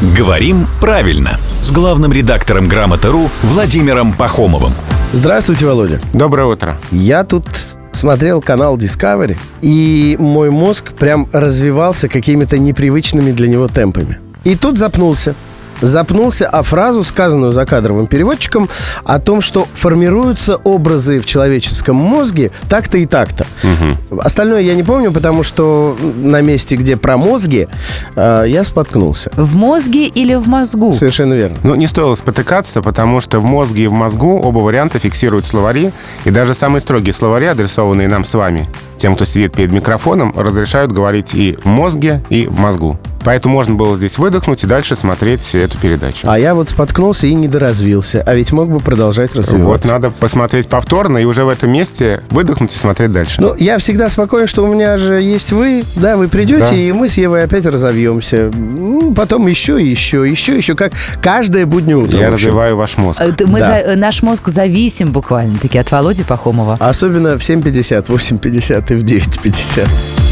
«Говорим 0.00 0.68
правильно» 0.80 1.38
с 1.60 1.72
главным 1.72 2.12
редактором 2.12 2.68
«Грамоты.ру» 2.68 3.28
Владимиром 3.42 4.12
Пахомовым. 4.12 4.72
Здравствуйте, 5.12 5.66
Володя. 5.66 6.00
Доброе 6.12 6.46
утро. 6.46 6.78
Я 6.92 7.24
тут 7.24 7.44
смотрел 7.90 8.40
канал 8.40 8.78
Discovery, 8.78 9.36
и 9.60 10.14
мой 10.20 10.50
мозг 10.50 10.92
прям 10.92 11.28
развивался 11.32 12.08
какими-то 12.08 12.58
непривычными 12.58 13.32
для 13.32 13.48
него 13.48 13.66
темпами. 13.66 14.20
И 14.44 14.54
тут 14.54 14.78
запнулся 14.78 15.34
запнулся 15.80 16.48
о 16.48 16.62
фразу, 16.62 17.02
сказанную 17.02 17.52
закадровым 17.52 18.06
переводчиком, 18.06 18.68
о 19.04 19.18
том, 19.18 19.40
что 19.40 19.66
формируются 19.74 20.56
образы 20.56 21.20
в 21.20 21.26
человеческом 21.26 21.96
мозге 21.96 22.50
так-то 22.68 22.98
и 22.98 23.06
так-то. 23.06 23.46
Угу. 23.62 24.20
Остальное 24.20 24.60
я 24.60 24.74
не 24.74 24.82
помню, 24.82 25.12
потому 25.12 25.42
что 25.42 25.96
на 26.16 26.40
месте, 26.40 26.76
где 26.76 26.96
про 26.96 27.16
мозги, 27.16 27.68
э, 28.16 28.44
я 28.46 28.64
споткнулся. 28.64 29.30
В 29.36 29.54
мозге 29.54 30.06
или 30.06 30.34
в 30.34 30.48
мозгу? 30.48 30.92
Совершенно 30.92 31.34
верно. 31.34 31.56
Ну, 31.62 31.74
не 31.74 31.86
стоило 31.86 32.14
спотыкаться, 32.14 32.82
потому 32.82 33.20
что 33.20 33.40
в 33.40 33.44
мозге 33.44 33.84
и 33.84 33.86
в 33.86 33.92
мозгу 33.92 34.38
оба 34.40 34.58
варианта 34.58 34.98
фиксируют 34.98 35.46
словари, 35.46 35.92
и 36.24 36.30
даже 36.30 36.54
самые 36.54 36.80
строгие 36.80 37.12
словари, 37.12 37.46
адресованные 37.46 38.08
нам 38.08 38.24
с 38.24 38.34
вами, 38.34 38.66
тем, 38.96 39.14
кто 39.14 39.24
сидит 39.24 39.52
перед 39.54 39.72
микрофоном, 39.72 40.34
разрешают 40.36 40.92
говорить 40.92 41.34
и 41.34 41.56
в 41.62 41.66
мозге, 41.66 42.22
и 42.28 42.46
в 42.46 42.58
мозгу. 42.58 42.98
Поэтому 43.28 43.56
можно 43.56 43.74
было 43.74 43.94
здесь 43.98 44.16
выдохнуть 44.16 44.64
и 44.64 44.66
дальше 44.66 44.96
смотреть 44.96 45.54
эту 45.54 45.76
передачу. 45.76 46.20
А 46.26 46.38
я 46.38 46.54
вот 46.54 46.70
споткнулся 46.70 47.26
и 47.26 47.34
недоразвился. 47.34 48.22
А 48.24 48.34
ведь 48.34 48.52
мог 48.52 48.70
бы 48.70 48.80
продолжать 48.80 49.34
развиваться. 49.34 49.86
Вот 49.86 49.92
надо 49.92 50.10
посмотреть 50.10 50.66
повторно 50.66 51.18
и 51.18 51.26
уже 51.26 51.44
в 51.44 51.50
этом 51.50 51.70
месте 51.70 52.22
выдохнуть 52.30 52.74
и 52.74 52.78
смотреть 52.78 53.12
дальше. 53.12 53.38
Ну, 53.42 53.54
я 53.54 53.76
всегда 53.76 54.08
спокоен, 54.08 54.46
что 54.46 54.64
у 54.64 54.66
меня 54.66 54.96
же 54.96 55.20
есть 55.20 55.52
вы. 55.52 55.84
Да, 55.96 56.16
вы 56.16 56.28
придете, 56.28 56.70
да. 56.70 56.74
и 56.74 56.90
мы 56.90 57.10
с 57.10 57.18
Евой 57.18 57.42
опять 57.42 57.66
разовьемся. 57.66 58.50
Потом 59.14 59.46
еще, 59.46 59.78
еще, 59.78 60.26
еще, 60.26 60.56
еще. 60.56 60.74
Как 60.74 60.94
каждое 61.20 61.66
буднее 61.66 61.98
утро. 61.98 62.18
Я 62.18 62.30
развиваю 62.30 62.78
ваш 62.78 62.96
мозг. 62.96 63.20
Э, 63.20 63.30
мы 63.44 63.58
да. 63.58 63.90
за, 63.90 63.98
наш 63.98 64.22
мозг 64.22 64.48
зависим 64.48 65.12
буквально-таки 65.12 65.76
от 65.76 65.90
Володи 65.90 66.24
Пахомова. 66.24 66.78
Особенно 66.80 67.38
в 67.38 67.42
7.50, 67.42 68.06
8.50 68.06 68.90
и 68.90 68.96
в 68.96 69.04
9.50. 69.04 70.27